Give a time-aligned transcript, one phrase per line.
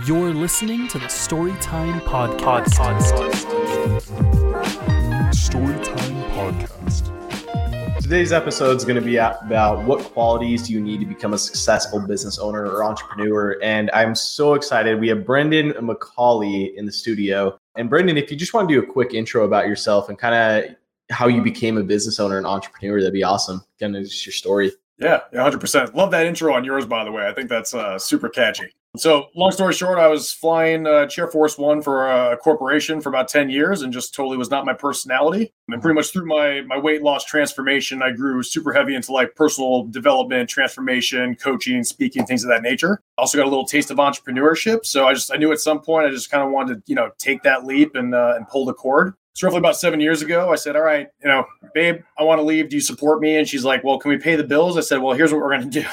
[0.00, 2.72] You're listening to the Storytime Podcast.
[5.32, 8.00] Storytime Podcast.
[8.00, 11.38] Today's episode is going to be about what qualities do you need to become a
[11.38, 13.58] successful business owner or entrepreneur.
[13.62, 14.98] And I'm so excited.
[14.98, 17.58] We have Brendan McCauley in the studio.
[17.76, 20.34] And Brendan, if you just want to do a quick intro about yourself and kind
[20.34, 20.74] of
[21.10, 23.62] how you became a business owner and entrepreneur, that'd be awesome.
[23.78, 24.72] Kind of just your story.
[24.96, 25.94] Yeah, 100%.
[25.94, 27.26] Love that intro on yours, by the way.
[27.26, 28.72] I think that's uh, super catchy.
[28.94, 33.08] So, long story short, I was flying uh, Chair Force One for a corporation for
[33.08, 35.54] about 10 years and just totally was not my personality.
[35.68, 39.34] And pretty much through my, my weight loss transformation, I grew super heavy into like
[39.34, 43.00] personal development, transformation, coaching, speaking, things of that nature.
[43.16, 44.84] Also got a little taste of entrepreneurship.
[44.84, 46.94] So, I just, I knew at some point I just kind of wanted to, you
[46.94, 49.14] know, take that leap and, uh, and pull the cord.
[49.34, 52.38] So roughly about seven years ago, I said, "All right, you know, babe, I want
[52.40, 52.68] to leave.
[52.68, 54.98] Do you support me?" And she's like, "Well, can we pay the bills?" I said,
[55.00, 55.88] "Well, here's what we're going to do.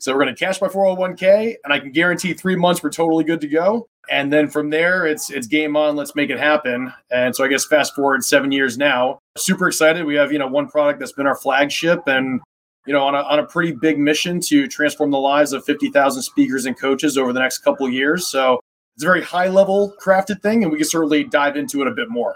[0.00, 3.24] So we're going to cash my 401k, and I can guarantee three months we're totally
[3.24, 3.88] good to go.
[4.10, 5.96] And then from there, it's it's game on.
[5.96, 6.92] Let's make it happen.
[7.10, 10.04] And so I guess fast forward seven years now, super excited.
[10.04, 12.40] We have you know one product that's been our flagship, and
[12.86, 16.22] you know on a on a pretty big mission to transform the lives of 50,000
[16.22, 18.26] speakers and coaches over the next couple years.
[18.26, 18.60] So
[18.96, 21.92] it's a very high level crafted thing, and we can certainly dive into it a
[21.92, 22.34] bit more.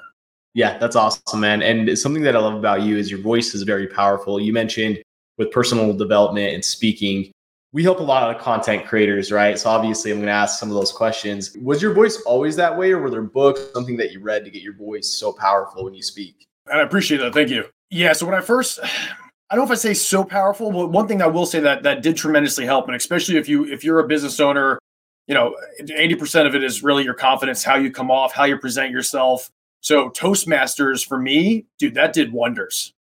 [0.55, 1.63] Yeah, that's awesome, man.
[1.63, 4.39] And something that I love about you is your voice is very powerful.
[4.39, 5.03] You mentioned
[5.39, 7.33] with personal development and speaking,
[7.73, 9.59] we help a lot of content creators, right?
[9.59, 11.57] So obviously, I'm going to ask some of those questions.
[11.63, 14.51] Was your voice always that way, or were there books, something that you read to
[14.51, 16.47] get your voice so powerful when you speak?
[16.67, 17.33] And I appreciate that.
[17.33, 17.65] Thank you.
[17.91, 18.13] Yeah.
[18.13, 21.23] So when I first, I don't know if I say so powerful, but one thing
[21.23, 24.07] I will say that that did tremendously help, and especially if you if you're a
[24.07, 24.79] business owner,
[25.27, 28.59] you know, 80% of it is really your confidence, how you come off, how you
[28.59, 29.51] present yourself.
[29.81, 32.93] So Toastmasters for me, dude, that did wonders.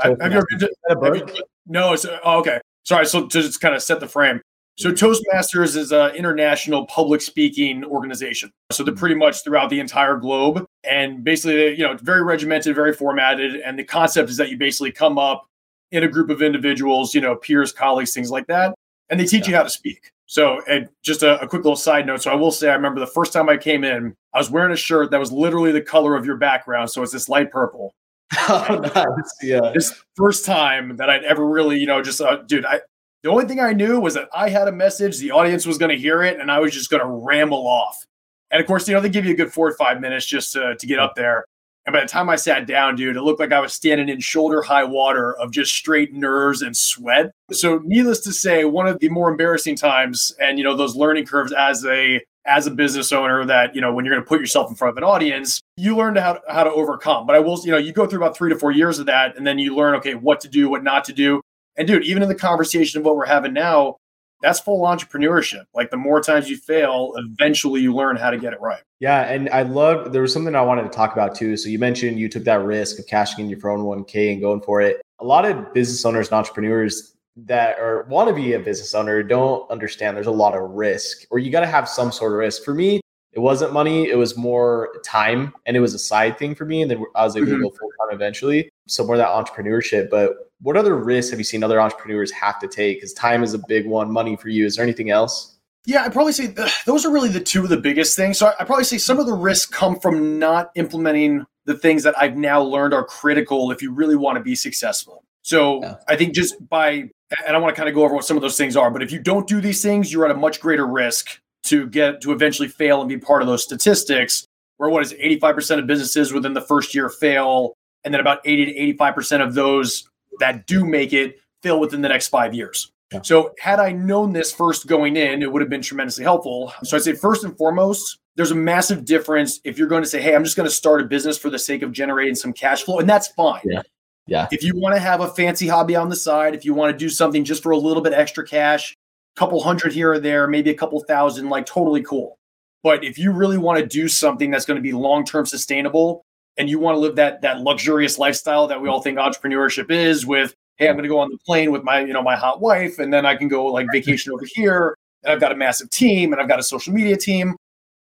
[0.00, 2.60] Have you ever been to, have you, no, it's oh, okay.
[2.88, 4.40] Sorry, so to just kind of set the frame.
[4.78, 8.50] So Toastmasters is an international public speaking organization.
[8.72, 8.98] So they're mm-hmm.
[8.98, 13.56] pretty much throughout the entire globe, and basically, you know, it's very regimented, very formatted.
[13.56, 15.46] And the concept is that you basically come up
[15.92, 18.74] in a group of individuals, you know, peers, colleagues, things like that,
[19.10, 19.50] and they teach yeah.
[19.50, 20.10] you how to speak.
[20.24, 22.22] So, and just a, a, quick little side note.
[22.22, 24.72] So, I will say, I remember the first time I came in, I was wearing
[24.72, 26.88] a shirt that was literally the color of your background.
[26.90, 27.92] So, it's this light purple.
[28.50, 29.32] Oh, nice.
[29.42, 29.72] Yeah.
[29.74, 32.80] This first time that I'd ever really, you know, just, uh, dude, I,
[33.22, 35.90] the only thing I knew was that I had a message, the audience was going
[35.90, 38.04] to hear it, and I was just going to ramble off.
[38.50, 40.52] And of course, you know, they give you a good four or five minutes just
[40.54, 41.44] to, to get up there.
[41.84, 44.20] And by the time I sat down, dude, it looked like I was standing in
[44.20, 47.30] shoulder high water of just straight nerves and sweat.
[47.50, 51.24] So, needless to say, one of the more embarrassing times, and you know, those learning
[51.24, 54.40] curves as a as a business owner that you know when you're going to put
[54.40, 57.26] yourself in front of an audience you learn how to, how to overcome.
[57.26, 59.36] But i will you know you go through about three to four years of that
[59.36, 61.40] and then you learn okay what to do what not to do.
[61.76, 63.96] And dude even in the conversation of what we're having now
[64.40, 65.64] that's full entrepreneurship.
[65.74, 68.82] Like the more times you fail eventually you learn how to get it right.
[69.00, 71.56] Yeah and i love there was something i wanted to talk about too.
[71.56, 74.80] So you mentioned you took that risk of cashing in your 401k and going for
[74.80, 75.00] it.
[75.20, 77.14] A lot of business owners and entrepreneurs
[77.46, 81.26] that or want to be a business owner don't understand there's a lot of risk
[81.30, 82.64] or you got to have some sort of risk.
[82.64, 83.00] For me,
[83.32, 86.82] it wasn't money, it was more time and it was a side thing for me.
[86.82, 87.56] And then I was able mm-hmm.
[87.56, 88.70] to go full time eventually.
[88.88, 90.10] So more that entrepreneurship.
[90.10, 92.96] But what other risks have you seen other entrepreneurs have to take?
[92.96, 94.66] Because time is a big one, money for you.
[94.66, 95.56] Is there anything else?
[95.86, 98.38] Yeah, I'd probably say th- those are really the two of the biggest things.
[98.38, 102.14] So I'd probably say some of the risks come from not implementing the things that
[102.18, 105.24] I've now learned are critical if you really want to be successful.
[105.48, 105.94] So yeah.
[106.06, 107.08] I think just by
[107.46, 108.90] and I want to kind of go over what some of those things are.
[108.90, 112.20] But if you don't do these things, you're at a much greater risk to get
[112.20, 114.44] to eventually fail and be part of those statistics.
[114.76, 117.72] Where what is it, 85% of businesses within the first year fail,
[118.04, 120.06] and then about 80 to 85% of those
[120.38, 122.92] that do make it fail within the next five years.
[123.10, 123.22] Yeah.
[123.22, 126.74] So, had I known this first going in, it would have been tremendously helpful.
[126.84, 130.20] So, I'd say first and foremost, there's a massive difference if you're going to say,
[130.20, 132.82] Hey, I'm just going to start a business for the sake of generating some cash
[132.82, 133.62] flow, and that's fine.
[133.64, 133.80] Yeah.
[134.28, 134.46] Yeah.
[134.52, 136.98] If you want to have a fancy hobby on the side, if you want to
[136.98, 138.94] do something just for a little bit extra cash,
[139.36, 142.36] a couple hundred here or there, maybe a couple thousand, like totally cool.
[142.82, 146.22] But if you really want to do something that's going to be long-term sustainable
[146.58, 150.26] and you want to live that that luxurious lifestyle that we all think entrepreneurship is
[150.26, 152.60] with, hey, I'm going to go on the plane with my, you know, my hot
[152.60, 154.94] wife and then I can go like vacation over here
[155.24, 157.56] and I've got a massive team and I've got a social media team,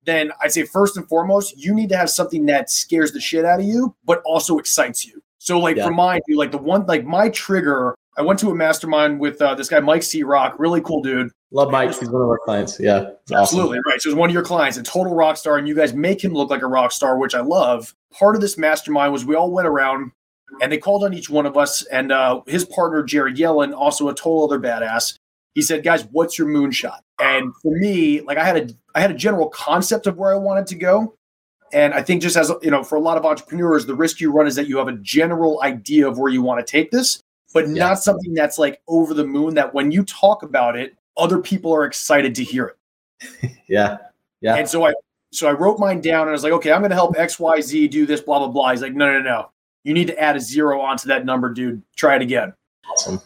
[0.04, 3.44] then I'd say first and foremost, you need to have something that scares the shit
[3.44, 5.22] out of you but also excites you.
[5.46, 5.84] So like yeah.
[5.84, 9.54] for mine, like the one like my trigger, I went to a mastermind with uh,
[9.54, 10.24] this guy Mike C.
[10.24, 11.30] Rock, really cool dude.
[11.52, 11.96] Love Mike.
[11.96, 12.80] He's one of our clients.
[12.80, 13.82] Yeah, absolutely awesome.
[13.86, 14.02] right.
[14.02, 16.32] So he's one of your clients, a total rock star, and you guys make him
[16.32, 17.94] look like a rock star, which I love.
[18.12, 20.10] Part of this mastermind was we all went around
[20.60, 24.08] and they called on each one of us, and uh, his partner Jared Yellin, also
[24.08, 25.16] a total other badass.
[25.54, 29.12] he said, "Guys, what's your moonshot?" And for me, like I had a I had
[29.12, 31.14] a general concept of where I wanted to go,
[31.72, 34.32] and I think just as you know, for a lot of entrepreneurs, the risk you
[34.32, 37.20] run is that you have a general idea of where you want to take this,
[37.52, 37.86] but Yeah.
[37.88, 39.54] not something that's like over the moon.
[39.54, 43.50] That when you talk about it, other people are excited to hear it.
[43.68, 43.98] Yeah.
[44.40, 44.54] Yeah.
[44.56, 44.94] And so I
[45.32, 47.38] so I wrote mine down and I was like, okay, I'm going to help X
[47.40, 48.70] Y Z do this, blah blah blah.
[48.70, 49.50] He's like, no no no,
[49.84, 51.82] you need to add a zero onto that number, dude.
[51.96, 52.52] Try it again.
[52.90, 53.20] Awesome.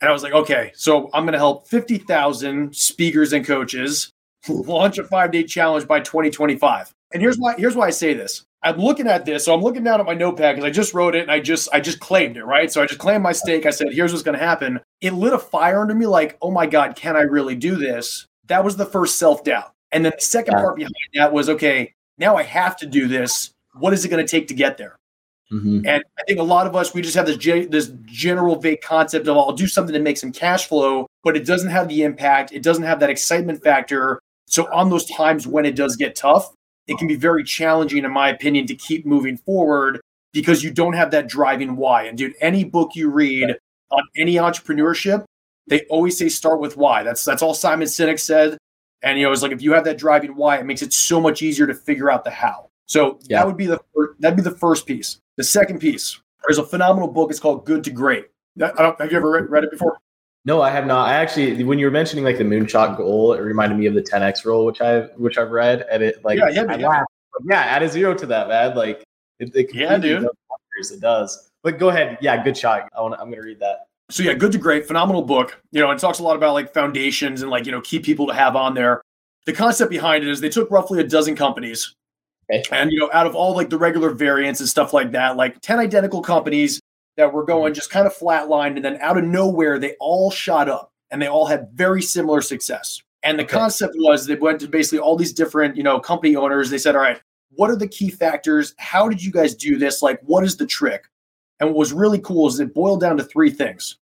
[0.00, 4.10] And I was like, okay, so I'm going to help 50,000 speakers and coaches
[4.48, 6.92] launch a five day challenge by 2025.
[7.12, 8.44] And here's why, here's why I say this.
[8.62, 9.44] I'm looking at this.
[9.44, 11.68] So I'm looking down at my notepad because I just wrote it and I just,
[11.72, 12.70] I just claimed it, right?
[12.70, 13.64] So I just claimed my stake.
[13.64, 14.80] I said, here's what's going to happen.
[15.00, 18.26] It lit a fire under me like, oh my God, can I really do this?
[18.46, 19.72] That was the first self doubt.
[19.92, 20.62] And then the second Yeah.
[20.62, 23.50] part behind that was, okay, now I have to do this.
[23.74, 24.96] What is it going to take to get there?
[25.52, 25.86] Mhm.
[25.86, 28.80] And I think a lot of us, we just have this ge- this general vague
[28.80, 32.02] concept of I'll do something to make some cash flow, but it doesn't have the
[32.02, 32.50] impact.
[32.52, 34.18] It doesn't have that excitement factor.
[34.48, 36.52] So on those times when it does get tough,
[36.86, 40.00] it can be very challenging, in my opinion, to keep moving forward
[40.32, 42.04] because you don't have that driving why.
[42.04, 43.56] And dude, any book you read
[43.90, 45.24] on any entrepreneurship,
[45.66, 47.02] they always say start with why.
[47.02, 48.56] That's that's all Simon Sinek said.
[49.02, 51.20] And you know, it's like if you have that driving why, it makes it so
[51.20, 52.68] much easier to figure out the how.
[52.86, 53.38] So Yeah.
[53.40, 55.18] that would be the fir- that'd be the first piece.
[55.36, 57.30] The second piece, there's a phenomenal book.
[57.30, 58.26] It's called Good to Great.
[58.62, 59.98] I don't, have you ever read, read it before?
[60.46, 61.08] No, I have not.
[61.08, 64.00] I actually, when you were mentioning like the moonshot goal, it reminded me of the
[64.02, 66.88] 10x rule, which I've which I've read, and it like Yeah, yeah, I yeah.
[66.88, 67.10] laughed.
[67.50, 68.76] yeah, add a zero to that, man.
[68.76, 69.02] Like
[69.40, 70.22] it, it Yeah, dude.
[70.78, 70.90] does.
[70.92, 71.50] It does.
[71.64, 72.16] But go ahead.
[72.20, 72.88] Yeah, good shot.
[72.96, 73.14] I want.
[73.20, 73.86] I'm gonna read that.
[74.08, 75.60] So yeah, Good to Great, phenomenal book.
[75.72, 78.28] You know, it talks a lot about like foundations and like you know key people
[78.28, 79.02] to have on there.
[79.46, 81.92] The concept behind it is they took roughly a dozen companies,
[82.52, 82.62] Okay.
[82.70, 85.60] and you know, out of all like the regular variants and stuff like that, like
[85.60, 86.80] ten identical companies
[87.16, 87.76] that were going mm-hmm.
[87.76, 91.28] just kind of flatlined, and then out of nowhere they all shot up, and they
[91.28, 93.02] all had very similar success.
[93.22, 93.56] And the Okay.
[93.56, 96.70] concept was they went to basically all these different you know company owners.
[96.70, 97.20] They said, all right,
[97.50, 98.74] what are the key factors?
[98.78, 100.02] How did you guys do this?
[100.02, 101.04] Like, what is the trick?
[101.58, 103.96] And what was really cool is it boiled down to three things.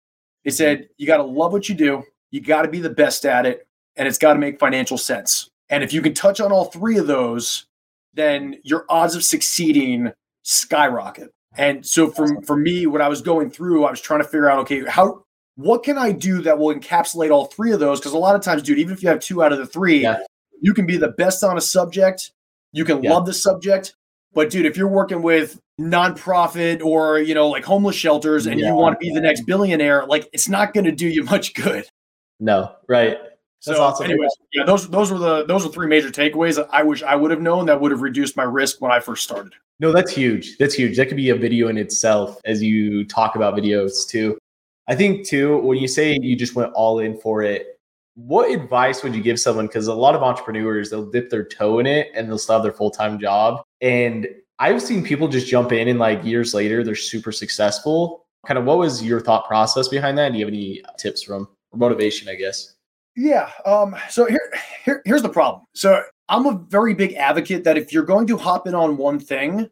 [0.45, 0.87] They said, mm-hmm.
[0.99, 3.67] you got to love what you do, you got to be the best at it,
[3.97, 5.51] and it's got to make financial sense.
[5.69, 7.67] And if you can touch on all three of those,
[8.15, 10.13] then your odds of succeeding
[10.43, 11.33] skyrocket.
[11.57, 14.49] And so for, for me, when I was going through, I was trying to figure
[14.51, 15.25] out, okay, how
[15.57, 18.01] what can I do that will encapsulate all three of those?
[18.01, 20.01] Because a lot of times, dude, even if you have two out of the three,
[20.01, 20.21] Yeah.
[20.63, 22.31] you can be the best on a subject,
[22.73, 23.13] you can Yeah.
[23.13, 23.95] love the subject,
[24.33, 28.69] but dude, if you're working with nonprofit or you know like homeless shelters and Yeah.
[28.69, 31.53] you want to be the next billionaire, like it's not going to do you much
[31.55, 31.85] good.
[32.41, 33.19] No, right.
[33.65, 34.07] That's so, awesome.
[34.07, 37.15] anyways, yeah, those those were the those were three major takeaways that I wish I
[37.15, 39.53] would have known that would have reduced my risk when I first started.
[39.79, 40.57] No, that's huge.
[40.59, 40.97] That's huge.
[40.97, 44.37] That could be a video in itself as you talk about videos too.
[44.89, 47.79] I think too, when you say you just went all in for it,
[48.15, 49.67] what advice would you give someone?
[49.67, 52.63] Because a lot of entrepreneurs, they'll dip their toe in it and they'll still have
[52.63, 53.63] their full time job.
[53.81, 54.27] And
[54.59, 58.27] I've seen people just jump in and like years later, they're super successful.
[58.47, 60.33] Kind of what was your thought process behind that?
[60.33, 62.75] Do you have any tips from or motivation, I guess?
[63.17, 63.51] Yeah.
[63.67, 63.97] Um.
[64.09, 64.53] So here,
[64.85, 65.65] here, here's the problem.
[65.75, 69.19] So I'm a very big advocate that if you're going to hop in on one
[69.19, 69.69] thing,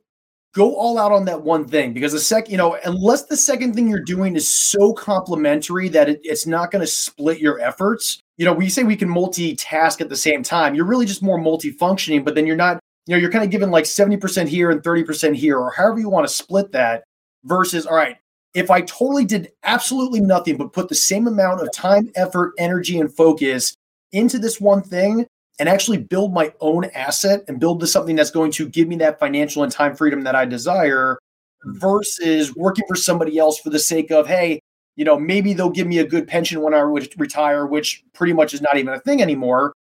[0.55, 3.75] go all out on that one thing because the sec, you know, unless the second
[3.75, 8.21] thing you're doing is so complementary that it, it's not going to split your efforts.
[8.37, 10.75] You know, we say we can multitask at the same time.
[10.75, 12.81] You're really just more multifunctioning, but then you're not.
[13.07, 16.11] You know, you're kind of given like 70% here and 30% here, or however you
[16.11, 17.03] want to split that.
[17.45, 18.19] Versus, all right,
[18.55, 22.99] if I totally did absolutely nothing but put the same amount of time, effort, energy,
[22.99, 23.75] and focus
[24.13, 25.27] into this one thing
[25.59, 28.97] and actually build my own asset and build this something that's going to give me
[28.97, 31.19] that financial and time freedom that I desire
[31.65, 34.61] versus working for somebody else for the sake of, hey,
[34.97, 38.55] you know, maybe they'll give me a good pension when I retire, which pretty much
[38.55, 39.73] is not even a thing anymore.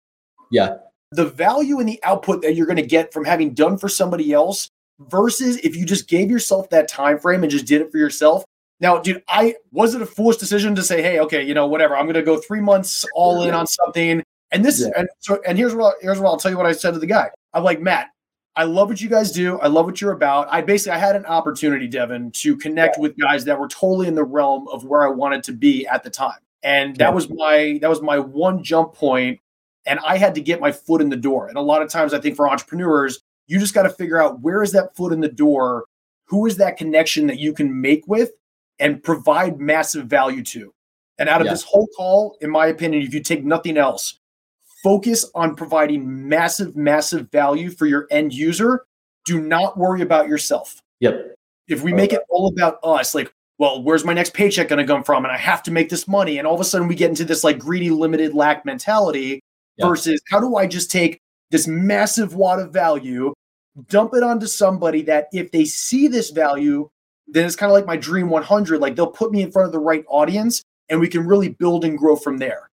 [0.50, 0.78] Yeah.
[1.12, 4.32] The value and the output that you're going to get from having done for somebody
[4.32, 7.98] else versus if you just gave yourself that time frame and just did it for
[7.98, 8.44] yourself.
[8.80, 11.96] Now, dude, I was it a foolish decision to say, hey, okay, you know, whatever,
[11.96, 14.22] I'm going to go three months all in on something.
[14.52, 14.88] And this, Yeah.
[14.96, 17.06] and so, and here's what here's what I'll tell you what I said to the
[17.06, 17.28] guy.
[17.54, 18.10] I'm like, Matt,
[18.56, 19.58] I love what you guys do.
[19.58, 20.48] I love what you're about.
[20.50, 24.14] I basically I had an opportunity, Devin, to connect with guys that were totally in
[24.14, 26.38] the realm of where I wanted to be at the time.
[26.62, 27.14] And that Yeah.
[27.14, 29.38] was my that was my one jump point
[29.86, 31.48] and I had to get my foot in the door.
[31.48, 34.40] And a lot of times I think for entrepreneurs, you just got to figure out
[34.40, 35.84] where is that foot in the door?
[36.26, 38.30] Who is that connection that you can make with
[38.78, 40.72] and provide massive value to?
[41.18, 41.52] And out of Yeah.
[41.52, 44.18] this whole call, in my opinion, if you take nothing else,
[44.82, 48.84] focus on providing massive, massive value for your end user.
[49.24, 50.80] Do not worry about yourself.
[51.00, 51.34] Yep.
[51.66, 54.86] If we make it all about us, like well, where's my next paycheck going to
[54.86, 55.24] come from?
[55.24, 56.38] And I have to make this money.
[56.38, 59.40] And all of a sudden we get into this like greedy, limited lack mentality
[59.76, 59.88] Yeah.
[59.88, 61.18] versus how do I just take
[61.50, 63.34] this massive wad of value,
[63.88, 66.88] dump it onto somebody that if they see this value,
[67.28, 68.80] then it's kind of like my dream 100.
[68.80, 71.84] Like they'll put me in front of the right audience and we can really build
[71.84, 72.68] and grow from there.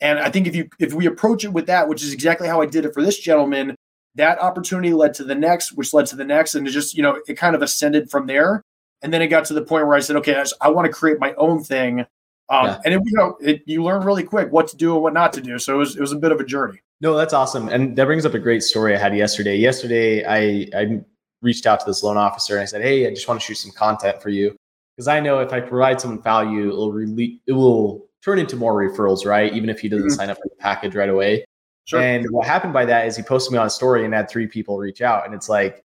[0.00, 2.60] And I think if you if we approach it with that, which is exactly how
[2.60, 3.74] I did it for this gentleman,
[4.14, 7.02] that opportunity led to the next, which led to the next, and it just you
[7.02, 8.62] know it kind of ascended from there.
[9.02, 10.86] And then it got to the point where I said, okay, I, just- I want
[10.86, 12.00] to create my own thing.
[12.48, 12.80] Um, Yeah.
[12.84, 15.32] And it, you know, it, you learn really quick what to do and what not
[15.34, 15.58] to do.
[15.58, 16.80] So it was it was a bit of a journey.
[17.00, 17.68] No, that's awesome.
[17.68, 19.56] And that brings up a great story I had yesterday.
[19.56, 21.00] Yesterday, I, I
[21.42, 23.56] reached out to this loan officer and I said, Hey, I just want to shoot
[23.56, 24.56] some content for you.
[24.96, 28.74] Because I know if I provide someone value, it'll really, it will turn into more
[28.74, 29.52] referrals, right?
[29.54, 30.16] Even if he doesn't Mhm.
[30.16, 31.44] sign up for the package right away.
[31.84, 32.00] Sure.
[32.00, 34.46] And what happened by that is he posted me on a story and had three
[34.46, 35.24] people reach out.
[35.24, 35.80] And it's like,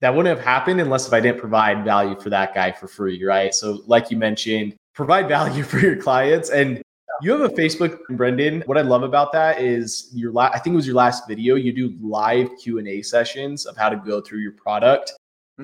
[0.00, 3.24] that wouldn't have happened unless if I didn't provide value for that guy for free,
[3.24, 3.52] right?
[3.52, 6.50] So, like you mentioned, provide value for your clients.
[6.50, 6.82] And
[7.20, 8.62] you have a Facebook, Brendan.
[8.66, 11.54] What I love about that is your la- I think it was your last video.
[11.54, 15.12] You do live Q and A sessions of how to go through your product.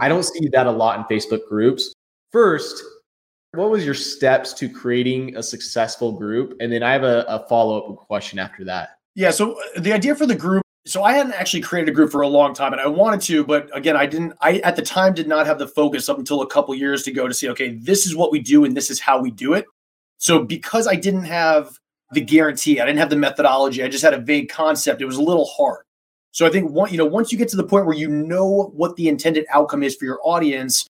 [0.01, 1.93] I don't see that a lot in Facebook groups.
[2.33, 2.83] First,
[3.53, 6.57] what was your steps to creating a successful group?
[6.61, 8.97] And then I have a, a follow up question after that.
[9.15, 9.31] Yeah.
[9.31, 10.65] So uh, the idea for the group.
[10.87, 13.43] So I hadn't actually created a group for a long time, and I wanted to,
[13.43, 14.35] but again, I didn't.
[14.43, 17.11] I at the time did not have the focus up until a couple years to
[17.11, 17.49] go to see.
[17.49, 19.65] Okay, this is what we do, and this is how we do it.
[20.25, 21.79] So because I didn't have
[22.13, 23.83] the guarantee, I didn't have the methodology.
[23.83, 25.03] I just had a vague concept.
[25.03, 25.85] It was a little hard.
[26.31, 28.73] So I think one, you know, once you get to the point where you know
[28.75, 30.87] what the intended outcome is for your audience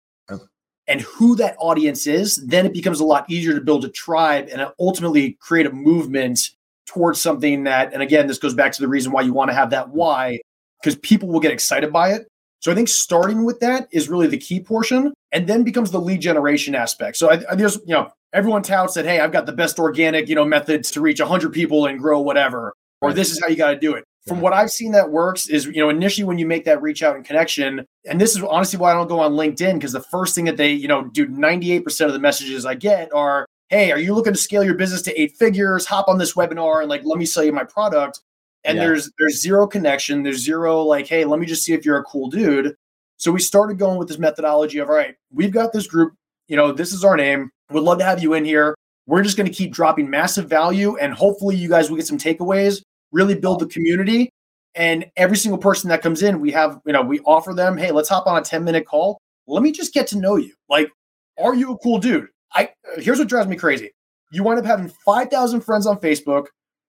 [0.87, 4.49] and who that audience is, then it becomes a lot easier to build a tribe
[4.50, 6.49] and ultimately create a movement
[6.87, 9.54] towards something that, and again, this goes back to the reason why you want to
[9.54, 10.40] have that why,
[10.82, 12.26] because people will get excited by it.
[12.61, 16.00] So I think starting with that is really the key portion, and then becomes the
[16.00, 17.16] lead generation aspect.
[17.16, 20.28] So I, I there's you know everyone touts that hey I've got the best organic
[20.28, 23.56] you know methods to reach 100 people and grow whatever, or this is how you
[23.56, 24.04] got to do it.
[24.26, 27.02] From what I've seen that works is you know initially when you make that reach
[27.02, 30.02] out and connection, and this is honestly why I don't go on LinkedIn because the
[30.02, 33.90] first thing that they you know do 98% of the messages I get are hey
[33.92, 35.87] are you looking to scale your business to eight figures?
[35.87, 38.20] Hop on this webinar and like let me sell you my product
[38.64, 38.85] and Yeah.
[38.85, 42.04] there's there's zero connection there's zero like hey let me just see if you're a
[42.04, 42.75] cool dude
[43.18, 46.14] so we started going with this methodology of all right we've got this group
[46.48, 47.50] you know this is our name.
[47.70, 48.75] Would love to have you in here.
[49.06, 52.18] We're just going to keep dropping massive value and hopefully you guys will get some
[52.18, 52.82] takeaways
[53.12, 54.28] really build the community
[54.75, 57.90] and every single person that comes in we have you know we offer them hey
[57.90, 59.18] let's hop on a 10 minute call.
[59.46, 60.54] Let me just get to know you.
[60.68, 60.90] Like
[61.38, 63.90] are you a cool dude i here's what drives me crazy.
[64.32, 66.46] You wind up having 5000 friends on facebook.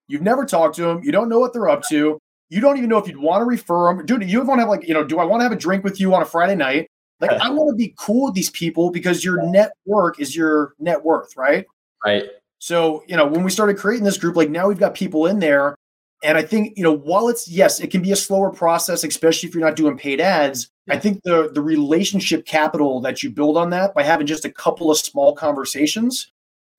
[0.07, 1.01] You've never talked to them.
[1.03, 2.17] You don't know what they're up to.
[2.49, 4.05] You don't even know if you'd want to refer them.
[4.05, 5.83] Dude, you want to have like, you know, do I want to have a drink
[5.83, 6.87] with you on a Friday night?
[7.19, 11.03] Like, I want to be cool with these people because your network is your net
[11.03, 11.65] worth, right?
[12.05, 12.23] Right.
[12.59, 15.39] So, you know, when we started creating this group, like now we've got people in
[15.39, 15.75] there.
[16.23, 19.47] And I think, you know, while it's yes, it can be a slower process, especially
[19.47, 20.69] if you're not doing paid ads.
[20.89, 24.51] I think the the relationship capital that you build on that by having just a
[24.51, 26.31] couple of small conversations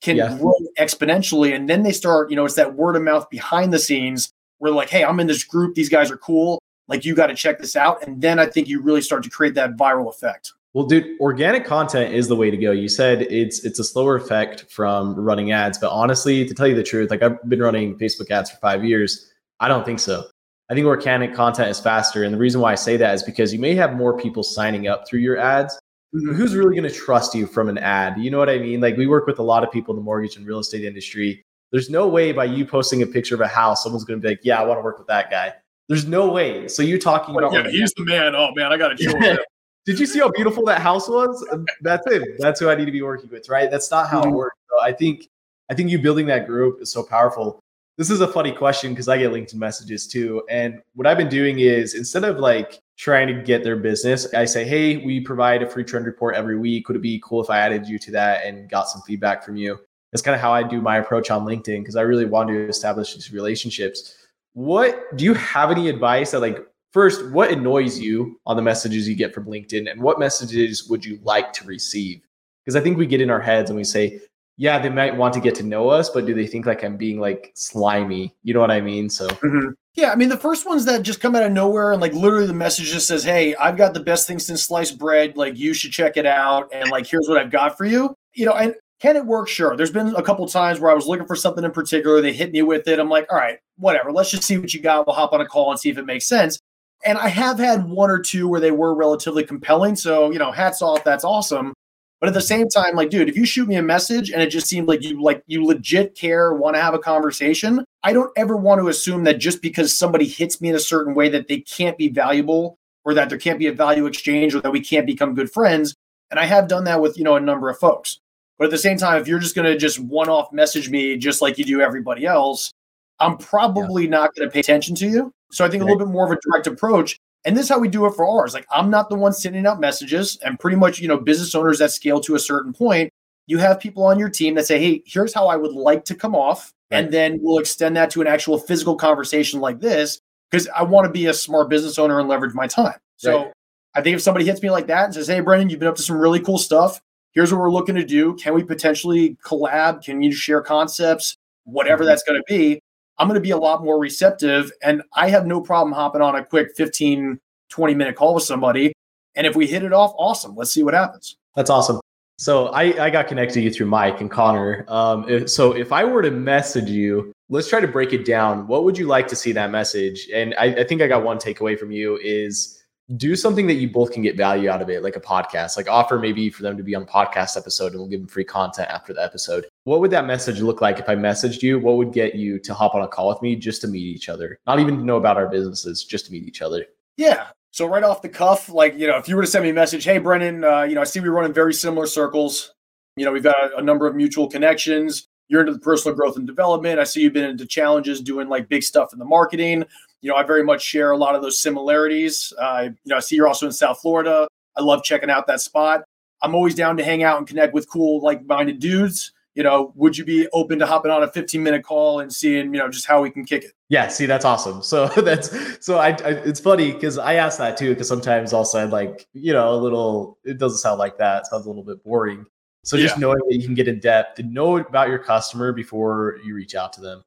[0.03, 0.37] can Yeah.
[0.37, 1.55] grow exponentially.
[1.55, 4.71] And then they start, you know, it's that word of mouth behind the scenes where
[4.71, 6.62] like, hey, I'm in this group, these guys are cool.
[6.87, 8.07] Like you got to check this out.
[8.07, 10.52] And then I think you really start to create that viral effect.
[10.73, 12.71] Well, dude, organic content is the way to go.
[12.71, 16.76] You said it's it's a slower effect from running ads, but honestly, to tell you
[16.76, 19.33] the truth, like I've been running Facebook ads for five years.
[19.59, 20.26] I don't think so.
[20.71, 23.52] I think organic content is faster, and the reason why I say that is because
[23.52, 25.76] you may have more people signing up through your ads.
[26.12, 26.35] But mm-hmm.
[26.35, 28.19] Who's really going to trust you from an ad?
[28.19, 28.81] You know what I mean?
[28.81, 31.45] Like we work with a lot of people in the mortgage and real estate industry.
[31.73, 34.33] There's no way by you posting a picture of a house, someone's going to be
[34.33, 35.55] like, "Yeah, I want to work with that guy."
[35.89, 36.69] There's no way.
[36.69, 38.35] So you talking about yeah, he's the man.
[38.35, 39.39] Oh man, I got to chill with him.
[39.87, 41.47] did you see how beautiful that house was?
[41.81, 42.39] That's it.
[42.39, 43.71] That's who I need to be working with, right?
[43.71, 44.35] That's not how it Mhm.
[44.35, 44.57] works.
[44.71, 45.29] So I think
[45.71, 47.61] I think you building that group is so powerful.
[47.97, 50.43] This is a funny question because I get LinkedIn messages too.
[50.49, 54.47] And what I've been doing is instead of like trying to get their business, I
[54.47, 56.89] say, hey, we provide a free trend report every week.
[56.89, 59.57] Would it be cool if I added you to that and got some feedback from
[59.57, 59.79] you?
[60.12, 62.69] That's kind of how I do my approach on LinkedIn because I really want to
[62.69, 64.17] establish these relationships.
[64.55, 66.59] What do you have any advice that like
[66.93, 71.05] first, what annoys you on the messages you get from LinkedIn, and what messages would
[71.05, 72.23] you like to receive?
[72.64, 74.21] Because I think we get in our heads and we say,
[74.57, 76.97] yeah, they might want to get to know us, but do they think like I'm
[76.97, 78.35] being like slimy?
[78.43, 79.09] You know what I mean?
[79.09, 79.71] So mm-hmm.
[79.95, 82.47] Yeah, I mean the first ones that just come out of nowhere and like literally
[82.47, 85.37] the message just says, "Hey, I've got the best thing since sliced bread.
[85.37, 88.14] Like you should check it out." And like here's what I've got for you.
[88.35, 89.49] You know, and can it work?
[89.49, 89.76] Sure.
[89.76, 92.21] There's been a couple times where I was looking for something in particular.
[92.21, 92.99] They hit me with it.
[92.99, 94.12] I'm like, all right, whatever.
[94.12, 95.07] Let's just see what you got.
[95.07, 96.59] We'll hop on a call and see if it makes sense.
[97.04, 99.97] And I have had one or two where they were relatively compelling.
[99.97, 101.02] So you know, hats off.
[101.02, 101.73] That's awesome.
[102.21, 104.49] But at the same time, like, dude, if you shoot me a message and it
[104.49, 108.30] just seemed like you like you legit care, want to have a conversation, I don't
[108.37, 111.49] ever want to assume that just because somebody hits me in a certain way that
[111.49, 112.76] they can't be valuable
[113.07, 115.95] or that there can't be a value exchange or that we can't become good friends.
[116.30, 118.21] And I have done that with, you know, a number of folks.
[118.61, 121.17] But at the same time, if you're just going to just one off message me
[121.17, 122.71] just like you do everybody else,
[123.19, 124.11] I'm probably yeah.
[124.11, 125.33] not going to pay attention to you.
[125.50, 125.88] So I think right.
[125.88, 127.19] a little bit more of a direct approach.
[127.47, 128.52] And this is how we do it for ours.
[128.52, 131.79] Like I'm not the one sending out messages, and pretty much, you know, business owners
[131.79, 133.11] that scale to a certain point,
[133.47, 136.14] you have people on your team that say, "Hey, here's how I would like to
[136.14, 136.99] come off," right.
[136.99, 141.07] and then we'll extend that to an actual physical conversation like this because I want
[141.07, 142.99] to be a smart business owner and leverage my time.
[143.17, 143.52] So right.
[143.95, 145.97] I think if somebody hits me like that and says, "Hey, Brendan, you've been up
[145.97, 147.00] to some really cool stuff.
[147.33, 148.35] Here's what we're looking to do.
[148.35, 150.03] Can we potentially collab?
[150.03, 151.37] Can you share concepts?
[151.65, 152.09] Whatever mm-hmm.
[152.09, 152.81] that's going to be."
[153.21, 154.73] I'm going to be a lot more receptive.
[154.83, 158.95] And I have no problem hopping on a quick 15, 20 minute call with somebody.
[159.35, 160.57] And if we hit it off, awesome.
[160.57, 161.37] Let's see what happens.
[161.55, 162.01] That's awesome.
[162.39, 164.87] So I, I got connected to you through Mike and Connor.
[164.89, 168.67] Um, if, so if I were to message you, let's try to break it down.
[168.67, 170.27] What would you like to see that message?
[170.33, 172.80] And I, I think I got one takeaway from you is
[173.17, 175.88] do something that you both can get value out of it, like a podcast, like
[175.88, 178.88] offer maybe for them to be on podcast episode and we'll give them free content
[178.88, 179.67] after the episode.
[179.85, 181.79] What would that message look like if I messaged you?
[181.79, 184.29] What would get you to hop on a call with me just to meet each
[184.29, 184.59] other?
[184.67, 186.87] Not even to know about our businesses, just to meet each other.
[187.17, 187.49] Yeah.
[187.73, 189.75] So right off the cuff, like, you know, if you were to send me a
[189.75, 192.75] message, hey, Brennan, uh, you know, I see we run in very similar circles.
[193.17, 195.26] You know, we've got a, a number of mutual connections.
[195.49, 197.00] You're into the personal growth and development.
[197.00, 199.85] I see you've been into challenges doing like big stuff in the marketing
[200.23, 202.53] you know, I very much share a lot of those similarities.
[202.59, 204.47] Uh, you know, I see you're also in South Florida.
[204.77, 206.03] I love checking out that spot.
[206.43, 209.33] I'm always down to hang out and connect with cool, like-minded dudes.
[209.55, 212.73] You know, would you be open to hopping on a 15 minute call and seeing,
[212.73, 213.73] you know, just how we can kick it?
[213.89, 214.83] Yeah, see, that's awesome.
[214.83, 218.65] So that's so I, I it's funny because I ask that too because sometimes I'll
[218.65, 220.39] say like, you know, a little.
[220.45, 221.41] It doesn't sound like that.
[221.41, 222.47] It sounds a little bit boring.
[222.85, 223.21] So just yeah.
[223.21, 226.75] knowing that you can get in depth and know about your customer before you reach
[226.75, 227.23] out to them.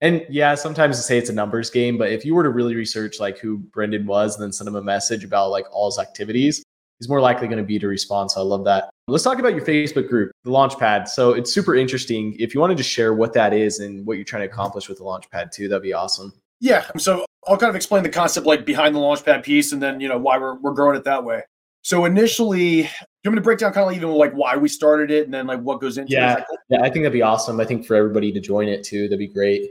[0.00, 2.74] And yeah, sometimes to say it's a numbers game, but if you were to really
[2.74, 5.98] research like who Brendan was and then send him a message about like all his
[5.98, 6.62] activities,
[6.98, 8.30] he's more likely going to be to respond.
[8.30, 8.90] So I love that.
[9.08, 11.08] Let's talk about your Facebook group, the Launchpad.
[11.08, 12.36] So it's super interesting.
[12.38, 14.98] If you want to share what that is and what you're trying to accomplish with
[14.98, 16.32] the Launchpad too, that'd be awesome.
[16.60, 16.86] Yeah.
[16.98, 20.08] So I'll kind of explain the concept like behind the Launchpad piece and then, you
[20.08, 21.42] know, why we're, we're growing it that way.
[21.82, 22.86] So initially, you
[23.24, 25.46] want me to break down kind of even like why we started it and then
[25.46, 26.44] like what goes into yeah, it?
[26.68, 27.60] Yeah, I think that'd be awesome.
[27.60, 29.70] I think for everybody to join it too, that'd be great.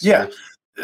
[0.00, 0.28] Yeah.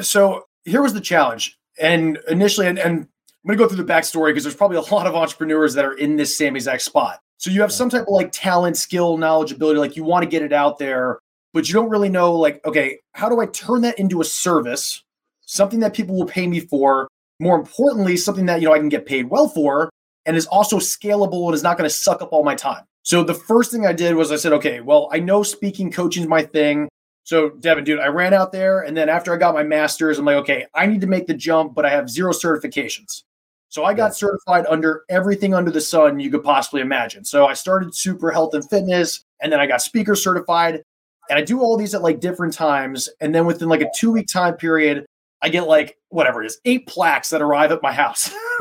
[0.03, 1.59] So here was the challenge.
[1.79, 4.81] And initially, and, and I'm going to go through the backstory because there's probably a
[4.81, 7.21] lot of entrepreneurs that are in this same exact spot.
[7.39, 10.29] So you have some type of like talent, skill, knowledge, ability, like you want to
[10.29, 11.19] get it out there,
[11.53, 15.03] but you don't really know, like, okay, how do I turn that into a service,
[15.43, 17.09] something that people will pay me for?
[17.39, 19.91] More importantly, something that, you know, I can get paid well for
[20.25, 22.85] and is also scalable and is not going to suck up all my time.
[23.03, 26.23] So the first thing I did was I said, okay, well, I know speaking coaching
[26.23, 26.89] is my thing.
[27.27, 30.25] So, Devin, dude, I ran out there, and then after I got my master's, I'm
[30.25, 33.25] like, okay, I need to make the jump, but I have zero certifications.
[33.69, 37.25] So I got certified under everything under the sun you could possibly imagine.
[37.25, 40.85] So I started super health and fitness, and then I got speaker certified,
[41.29, 43.09] and I do all these at like different times.
[43.21, 45.05] And then within like a two week time period,
[45.43, 48.33] I get like whatever it is, eight plaques that arrive at my house.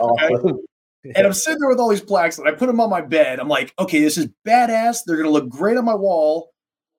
[0.00, 0.58] awesome.
[1.04, 3.40] and I'm sitting there with all these plaques, and I put them on my bed.
[3.40, 5.00] I'm like, okay, this is badass.
[5.04, 6.50] They're gonna look great on my wall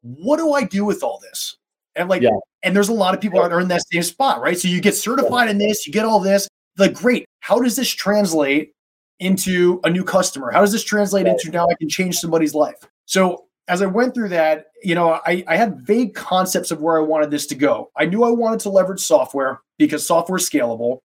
[0.01, 1.57] what do I do with all this?
[1.95, 2.29] And like, yeah.
[2.63, 4.57] and there's a lot of people that are in that same spot, right?
[4.57, 6.47] So you get certified in this, you get all this.
[6.77, 7.25] Like, great.
[7.39, 8.71] How does this translate
[9.19, 10.51] into a new customer?
[10.51, 12.77] How does this translate into now I can change somebody's life?
[13.05, 16.97] So as I went through that, you know, I, I had vague concepts of where
[16.97, 17.91] I wanted this to go.
[17.97, 20.99] I knew I wanted to leverage software because software is scalable.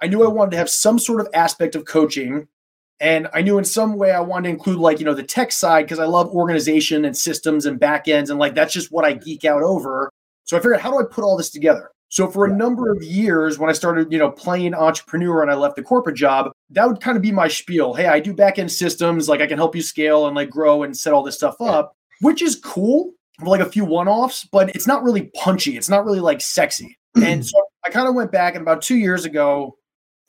[0.00, 2.48] I knew I wanted to have some sort of aspect of coaching
[3.00, 5.52] and I knew in some way I wanted to include like, you know, the tech
[5.52, 8.30] side because I love organization and systems and backends.
[8.30, 10.10] And like, that's just what I geek out over.
[10.44, 11.90] So I figured, how do I put all this together?
[12.10, 15.54] So for a number of years, when I started, you know, playing entrepreneur and I
[15.54, 17.94] left the corporate job, that would kind of be my spiel.
[17.94, 20.96] Hey, I do backend systems, like I can help you scale and like grow and
[20.96, 24.86] set all this stuff up, which is cool for like a few one-offs, but it's
[24.86, 25.76] not really punchy.
[25.76, 26.96] It's not really like sexy.
[27.22, 29.77] and so I kind of went back and about two years ago,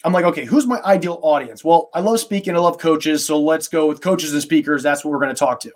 [0.03, 1.63] I'm like, okay, who's my ideal audience?
[1.63, 4.81] Well, I love speaking, I love coaches, so let's go with coaches and speakers.
[4.81, 5.71] That's what we're going to talk to.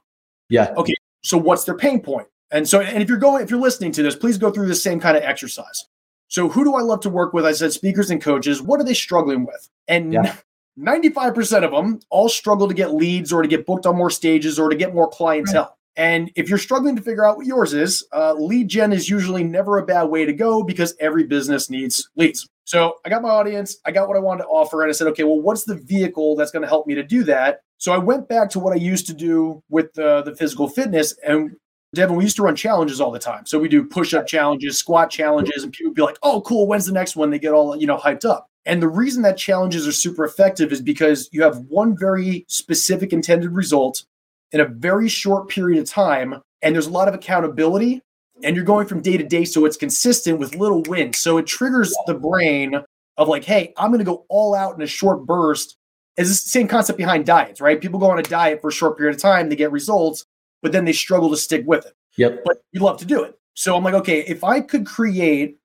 [0.49, 0.73] Yeah.
[0.77, 0.95] Okay.
[1.23, 2.27] So what's their pain point?
[2.51, 4.75] And so, and if you're going, if you're listening to this, please go through the
[4.75, 5.85] same kind of exercise.
[6.27, 7.45] So, who do I love to work with?
[7.45, 8.61] I said speakers and coaches.
[8.61, 9.69] What are they struggling with?
[9.87, 10.35] And yeah.
[10.79, 14.57] 95% of them all struggle to get leads or to get booked on more stages
[14.59, 15.61] or to get more clientele.
[15.63, 15.71] Right.
[15.95, 19.43] And if you're struggling to figure out what yours is, uh, lead gen is usually
[19.43, 22.49] never a bad way to go because every business needs leads.
[22.65, 25.07] So I got my audience, I got what I wanted to offer, and I said,
[25.07, 27.61] okay, well, what's the vehicle that's going to help me to do that?
[27.77, 31.13] So I went back to what I used to do with the, the physical fitness.
[31.27, 31.57] And
[31.93, 33.45] Devin, we used to run challenges all the time.
[33.45, 36.65] So we do push up challenges, squat challenges, and people would be like, oh, cool,
[36.67, 37.29] when's the next one?
[37.29, 38.47] They get all, you know, hyped up.
[38.65, 43.11] And the reason that challenges are super effective is because you have one very specific
[43.11, 44.05] intended result
[44.53, 46.35] in a very short period of time.
[46.61, 48.01] And there's a lot of accountability.
[48.43, 49.45] And you're going from day to day.
[49.45, 51.19] So it's consistent with little wins.
[51.19, 52.83] So it triggers the brain
[53.17, 55.77] of like, hey, I'm going to go all out in a short burst.
[56.17, 57.79] is the same concept behind diets, right?
[57.79, 60.25] People go on a diet for a short period of time, they get results,
[60.61, 61.93] but then they struggle to stick with it.
[62.17, 62.43] Yep.
[62.45, 63.37] But you love to do it.
[63.55, 65.57] So I'm like, okay, if I could create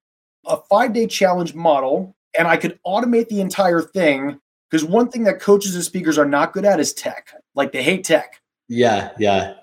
[0.47, 4.39] a five day challenge model and I could automate the entire thing,
[4.71, 7.33] because one thing that coaches and speakers are not good at is tech.
[7.55, 8.41] Like they hate tech.
[8.69, 9.55] Yeah, yeah.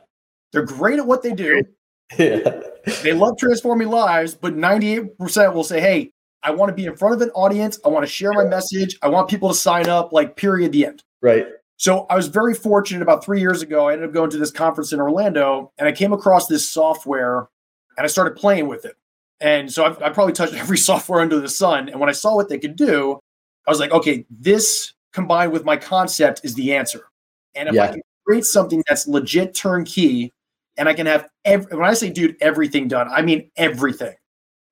[0.52, 1.64] They're great at what they do.
[2.18, 2.62] yeah.
[3.04, 6.12] They love transforming lives, but 98% will say, hey,
[6.44, 7.80] I want to be in front of an audience.
[7.84, 8.98] I want to share my message.
[9.02, 11.04] I want people to sign up, like, period, the end.
[11.22, 11.48] Right.
[11.78, 13.90] So I was very fortunate about three years ago.
[13.90, 17.50] I ended up going to this conference in Orlando and I came across this software
[17.98, 18.96] and I started playing with it.
[19.42, 21.90] And so I've, I probably touched every software under the sun.
[21.90, 23.20] And when I saw what they could do,
[23.68, 27.08] I was like, okay, this combined with my concept is the answer.
[27.56, 30.32] And if I can create something that's legit turnkey
[30.78, 34.14] and I can have, every, when I say, dude, everything done, I mean everything.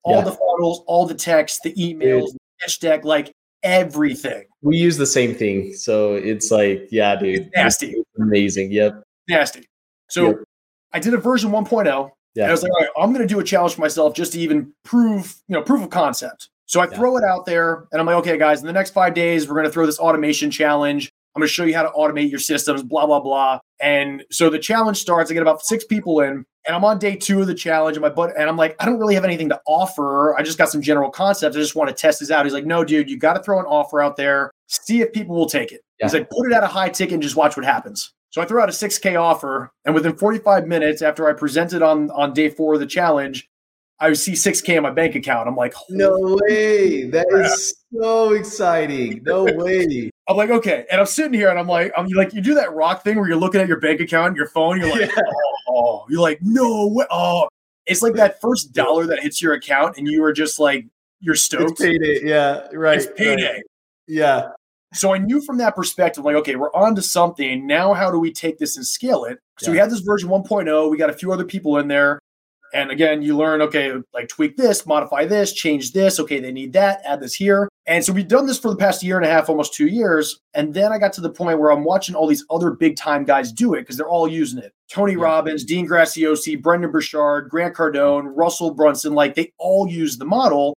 [0.04, 0.24] All Yeah.
[0.26, 3.32] the funnels, all the text, the emails, the pitch deck, like
[3.64, 4.44] everything.
[4.62, 5.74] We use the same thing.
[5.74, 7.42] So it's like, yeah, dude.
[7.42, 7.92] It's nasty.
[7.92, 8.72] It's amazing.
[8.72, 9.02] Yep.
[9.30, 9.66] Nasty.
[10.10, 10.36] So Yep.
[10.94, 12.12] I did a version 1.0.
[12.36, 12.44] Yeah.
[12.44, 14.34] And I was like, all right, I'm going to do a challenge for myself just
[14.34, 16.50] to even prove, you know, proof of concept.
[16.66, 16.98] So I Yeah.
[16.98, 19.54] throw it out there and I'm like, okay, guys, in the next five days, we're
[19.56, 21.12] going to throw this automation challenge.
[21.36, 23.60] I'm going to show you how to automate your systems, blah, blah, blah.
[23.84, 25.30] And so the challenge starts.
[25.30, 27.98] I get about six people in and I'm on day two of the challenge.
[27.98, 30.34] And my butt, and I'm like, I don't really have anything to offer.
[30.38, 31.58] I just got some general concepts.
[31.58, 32.46] I just want to test this out.
[32.46, 35.36] He's like, no, dude, you got to throw an offer out there, see if people
[35.36, 35.82] will take it.
[36.00, 36.20] He's Yeah.
[36.20, 38.14] like, put it at a high ticket and just watch what happens.
[38.30, 42.10] So I threw out a 6K offer, and within 45 minutes after I presented on
[42.12, 43.48] on day four of the challenge,
[44.04, 45.48] I see 6K in my bank account.
[45.48, 47.06] I'm like, No way.
[47.10, 49.22] That is so exciting.
[49.24, 50.10] No way.
[50.28, 50.86] I'm like, okay.
[50.92, 53.28] And I'm sitting here and I'm like, I'm like, you do that rock thing where
[53.28, 55.12] you're looking at your bank account, your phone, you're like,
[55.70, 57.06] oh, you're like, no way.
[57.12, 57.48] Oh,
[57.86, 60.86] it's like that first dollar that hits your account, and you are just like,
[61.20, 61.80] you're It's stoked.
[61.80, 62.20] payday.
[62.24, 62.68] Yeah.
[62.74, 62.98] Right.
[62.98, 63.54] It's payday.
[63.56, 63.62] right.
[64.08, 64.50] Yeah.
[64.94, 67.66] So I knew from that perspective, like, okay, we're on to something.
[67.66, 69.40] Now, how do we take this and scale it?
[69.60, 69.84] So we Yeah.
[69.84, 70.90] had this version 1.0.
[70.90, 72.20] We got a few other people in there.
[72.74, 76.20] And again, you learn, okay, like tweak this, modify this, change this.
[76.20, 77.70] Okay, they need that, add this here.
[77.86, 80.40] And so we've done this for the past year and a half, almost two years.
[80.56, 83.26] And then I got to the point where I'm watching all these other big time
[83.26, 84.74] guys do it because they're all using it.
[84.90, 85.22] Tony Yeah.
[85.22, 90.74] Robbins, Dean Graciosi, Brendon Burchard, Grant Cardone, Russell Brunson, like they all use the model.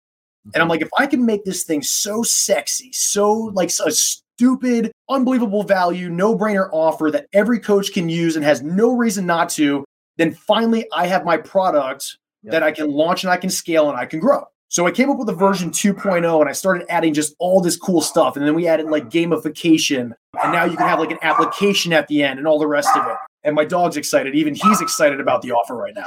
[0.52, 0.70] And I'm mm-hmm.
[0.70, 6.11] like, if I can make this thing so sexy, so like a stupid, unbelievable value,
[6.11, 9.85] no brainer offer that every coach can use and has no reason not to,
[10.16, 12.52] then finally I have my product Yep.
[12.52, 14.44] that I can launch and I can scale and I can grow.
[14.68, 17.76] So I came up with a version 2.0 and I started adding just all this
[17.76, 18.37] cool stuff.
[18.37, 20.12] And then we added like gamification.
[20.42, 22.88] And now you can have like an application at the end and all the rest
[22.96, 23.16] of it.
[23.42, 24.35] And my dog's excited.
[24.37, 26.07] Even he's excited about the offer right now.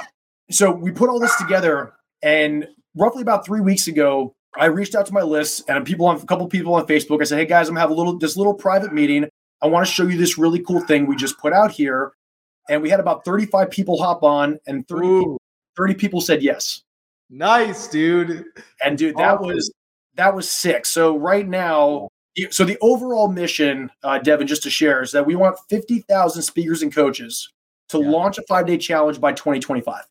[0.49, 1.93] So we put all this together.
[2.21, 6.17] And roughly about three weeks ago, I reached out to my list and people on
[6.17, 7.21] a couple people on Facebook.
[7.21, 9.27] I said, Hey guys, I'm gonna have a little this little private meeting.
[9.61, 12.13] I want to show you this really cool thing we just put out here.
[12.69, 15.41] And we had about 35 people hop on, and 30, people,
[15.75, 16.83] 30 people said yes.
[17.29, 18.45] nice, dude.
[18.83, 19.47] And dude, that Awesome.
[19.47, 19.71] was
[20.15, 20.85] that was sick.
[20.85, 22.09] So right now,
[22.51, 26.81] so the overall mission, uh, Devin, just to share, is that we want 50,000 speakers
[26.81, 27.51] and coaches
[27.89, 28.09] to Yeah.
[28.09, 30.03] launch a five day challenge by 2025.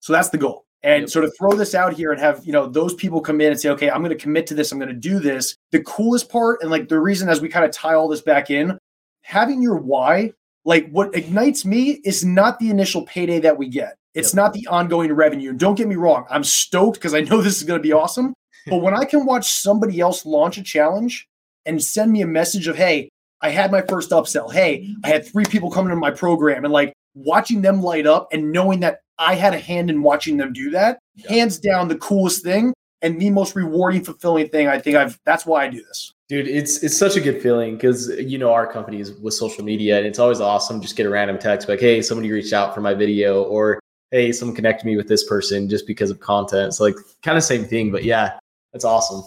[0.00, 0.64] So that's the goal.
[0.82, 1.10] And Yep.
[1.10, 3.60] so to throw this out here and have you know those people come in and
[3.60, 4.72] say, okay, I'm going to commit to this.
[4.72, 5.56] I'm going to do this.
[5.70, 8.50] The coolest part, and like the reason as we kind of tie all this back
[8.50, 8.76] in,
[9.22, 10.32] having your why,
[10.64, 13.96] like what ignites me is not the initial payday that we get.
[14.14, 14.36] It's Yep.
[14.36, 15.52] not the ongoing revenue.
[15.52, 18.34] Don't get me wrong, I'm stoked because I know this is going to be awesome.
[18.68, 21.26] But when I can watch somebody else launch a challenge
[21.66, 23.08] and send me a message of, hey,
[23.40, 24.52] I had my first upsell.
[24.52, 28.28] Hey, I had three people coming into my program and like watching them light up
[28.32, 31.96] and knowing that I had a hand in watching them do that, hands down the
[31.98, 34.68] coolest thing and the most rewarding, fulfilling thing.
[34.68, 36.11] I think I've that's why I do this.
[36.32, 39.62] Dude, it's it's such a good feeling because you know our company is with social
[39.62, 40.80] media, and it's always awesome.
[40.80, 43.78] Just get a random text like, "Hey, somebody reached out for my video," or
[44.12, 47.44] "Hey, someone connected me with this person just because of content." So like, kind of
[47.44, 48.38] same thing, but yeah,
[48.72, 49.22] that's awesome.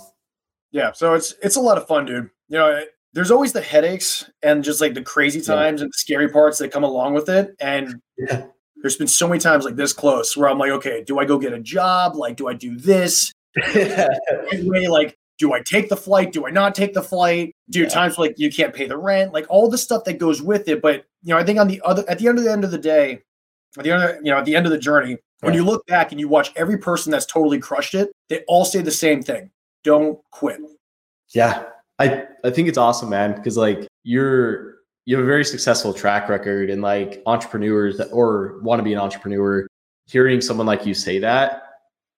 [0.71, 2.31] Yeah, so it's it's a lot of fun, dude.
[2.49, 5.53] You know, it- there's always the headaches and just like the crazy Yeah.
[5.53, 7.53] times and the scary parts that come along with it.
[7.61, 8.47] And Yeah.
[8.77, 11.37] there's been so many times like this close where I'm like, okay, do I go
[11.37, 12.15] get a job?
[12.15, 13.31] Like, do I do this?
[14.51, 16.31] Anyway, like do I take the flight?
[16.31, 17.55] Do I not take the flight?
[17.69, 17.89] Do yeah.
[17.89, 19.33] times like you can't pay the rent?
[19.33, 20.81] Like all the stuff that goes with it.
[20.81, 22.71] But you know, I think on the other at the end of the end of
[22.71, 23.21] the day,
[23.77, 26.11] at the other, you know, at the end of the journey, when you look back
[26.11, 29.51] and you watch every person that's totally crushed it, they all say the same thing:
[29.83, 30.59] don't quit.
[31.33, 31.65] Yeah,
[31.99, 36.29] I I think it's awesome, man, because like you're you have a very successful track
[36.29, 39.67] record, and like entrepreneurs that, or want to be an entrepreneur,
[40.05, 41.64] hearing someone like you say that,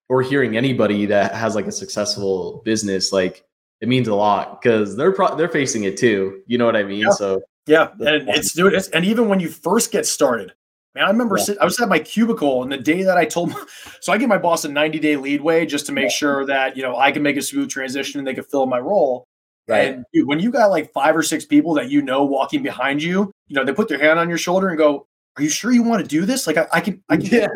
[0.10, 3.43] or hearing anybody that has like a successful business, like
[3.82, 6.41] it means a lot because they're pro- they're facing it too.
[6.48, 7.02] You know what I mean?
[7.02, 7.12] Yeah.
[7.12, 10.54] So yeah, and it's dude, it's, and even when you first get started,
[10.98, 11.43] Man, I remember yeah.
[11.43, 13.54] sit, I was at my cubicle and the day that I told,
[14.02, 16.10] so I give my boss a 90 day leadway just to make yeah.
[16.10, 18.80] sure that, you know, I can make a smooth transition and they can fill my
[18.80, 19.28] role.
[19.67, 19.93] Right.
[19.93, 23.04] And dude, when you got like five or six people that you know walking behind
[23.04, 25.06] you, you know, they put their hand on your shoulder and go,
[25.38, 26.47] are you sure you want to do this?
[26.47, 27.47] Like I, I can, I can, yeah.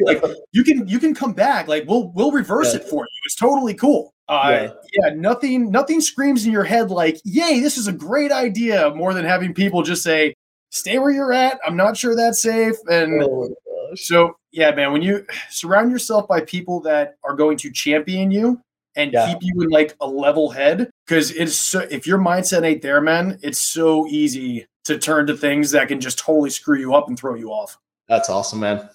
[0.00, 0.22] like
[0.52, 1.68] you can, you can come back.
[1.68, 2.80] Like we'll, we'll reverse yeah.
[2.80, 3.20] it for you.
[3.24, 4.12] It's totally cool.
[4.28, 4.72] Uh, yeah.
[4.94, 9.12] yeah, nothing, nothing screams in your head like, "Yay, this is a great idea!" More
[9.12, 10.34] than having people just say,
[10.72, 11.60] stay where you're at.
[11.64, 12.76] I'm not sure that's safe.
[12.88, 13.54] And oh
[13.94, 18.60] so, yeah, man, when you surround yourself by people that are going to champion you
[18.96, 22.82] and keep you in like a level head, because it's so, if your mindset ain't
[22.82, 26.94] there, man, it's so easy to turn to things that can just totally screw you
[26.94, 27.78] up and throw you off.
[28.08, 28.88] That's awesome, man.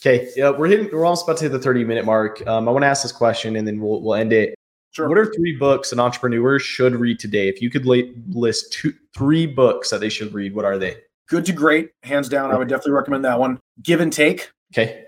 [0.00, 0.88] Okay, yeah, we're hitting.
[0.92, 2.44] We're almost about to hit the thirty minute mark.
[2.46, 4.54] Um, I want to ask this question, and then we'll we'll end it.
[4.90, 5.08] Sure.
[5.08, 7.48] What are three books an entrepreneur should read today?
[7.48, 10.96] If you could list two, three books that they should read, what are they?
[11.28, 12.50] Good to Great, hands down.
[12.50, 13.58] I would definitely recommend that one.
[13.82, 14.50] Give and Take.
[14.72, 15.04] Okay.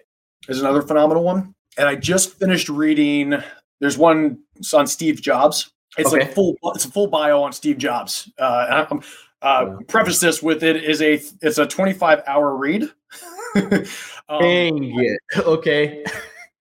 [0.48, 1.54] Is another phenomenal one.
[1.76, 3.34] And I just finished reading.
[3.80, 4.38] There's one
[4.72, 5.70] on Steve Jobs.
[5.96, 6.24] It's okay.
[6.24, 6.56] like full.
[6.74, 8.30] It's a full bio on Steve Jobs.
[8.38, 9.02] Uh, I'm,
[9.42, 12.82] uh, preface this with it is a it's a 25 hour read.
[13.54, 15.20] um, Dang it.
[15.36, 16.04] Okay.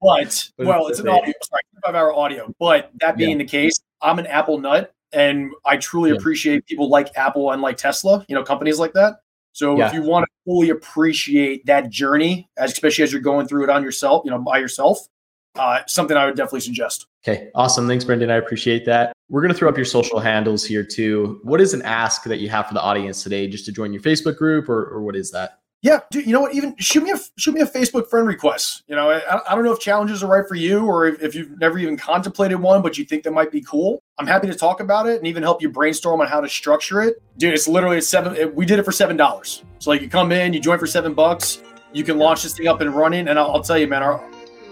[0.02, 1.34] But well, it's an audio.
[1.44, 2.54] Sorry, 25 hour audio.
[2.60, 3.38] But that being yeah.
[3.38, 6.18] the case, I'm an Apple nut, and I truly yeah.
[6.18, 8.26] appreciate people like Apple and like Tesla.
[8.28, 9.22] You know, companies like that.
[9.54, 9.88] So yeah.
[9.88, 13.84] if you want to fully appreciate that journey, especially as you're going through it on
[13.84, 15.08] yourself, you know, by yourself,
[15.56, 17.06] uh, something I would definitely suggest.
[17.26, 17.88] Okay, awesome.
[17.88, 18.30] Thanks, Brendan.
[18.30, 19.14] I appreciate that.
[19.30, 21.40] We're going to throw up your social handles here too.
[21.44, 24.02] What is an ask that you have for the audience today, just to join your
[24.02, 25.60] Facebook group, or, or what is that?
[25.84, 26.54] Yeah, dude, you know what?
[26.54, 28.84] Even shoot me a shoot me a Facebook friend request.
[28.88, 31.36] You know, I, I don't know if challenges are right for you or if, if,
[31.36, 34.02] you've never even contemplated one, but you think that might be cool.
[34.18, 37.02] I'm happy to talk about it and even help you brainstorm on how to structure
[37.02, 37.22] it.
[37.38, 38.56] Dude, it's literally a seven.
[38.56, 39.66] We did it for seven dollars.
[39.80, 42.70] So like, you come in, you join for seven bucks, you can launch this thing
[42.70, 43.28] up and running.
[43.28, 44.24] And I'll, I'll tell you, man, our,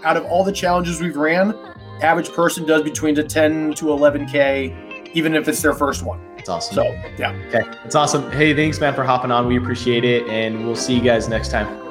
[0.04, 1.54] out of all the challenges we've ran,
[2.00, 6.20] average person does between the 10 to 11k, even if it's their first one.
[6.38, 6.74] It's awesome.
[6.74, 6.84] So
[7.18, 7.32] yeah.
[7.48, 7.62] Okay.
[7.84, 8.30] It's awesome.
[8.32, 9.46] Hey, thanks man for hopping on.
[9.46, 10.26] We appreciate it.
[10.28, 11.82] And we'll see you guys next time.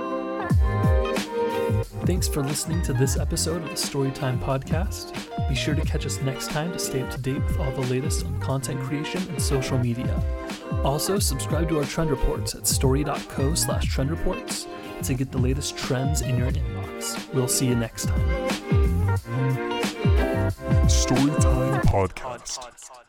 [2.05, 5.13] Thanks for listening to this episode of the Storytime Podcast.
[5.47, 7.81] Be sure to catch us next time to stay up to date with all the
[7.81, 10.21] latest on content creation and social media.
[10.83, 14.67] Also, subscribe to our trend reports at story.co slash trend reports
[15.03, 17.33] to get the latest trends in your inbox.
[17.33, 19.80] We'll see you next time.
[20.87, 23.00] Storytime Podcast.